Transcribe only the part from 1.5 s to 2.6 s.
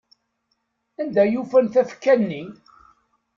tafekka-nni?